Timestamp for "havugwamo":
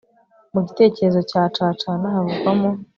2.15-2.69